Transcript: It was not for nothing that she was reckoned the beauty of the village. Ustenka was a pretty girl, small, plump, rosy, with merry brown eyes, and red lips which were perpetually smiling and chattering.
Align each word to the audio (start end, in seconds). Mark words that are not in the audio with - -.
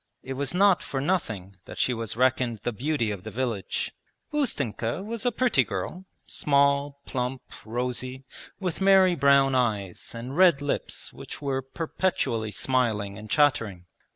It 0.23 0.33
was 0.33 0.51
not 0.55 0.81
for 0.81 0.99
nothing 0.99 1.57
that 1.65 1.77
she 1.77 1.93
was 1.93 2.15
reckoned 2.17 2.61
the 2.63 2.71
beauty 2.71 3.11
of 3.11 3.21
the 3.21 3.29
village. 3.29 3.91
Ustenka 4.33 5.03
was 5.05 5.27
a 5.27 5.31
pretty 5.31 5.63
girl, 5.63 6.05
small, 6.25 6.99
plump, 7.05 7.43
rosy, 7.63 8.23
with 8.59 8.81
merry 8.81 9.13
brown 9.13 9.53
eyes, 9.53 10.13
and 10.15 10.35
red 10.35 10.59
lips 10.59 11.13
which 11.13 11.39
were 11.39 11.61
perpetually 11.61 12.49
smiling 12.49 13.15
and 13.15 13.29
chattering. 13.29 13.85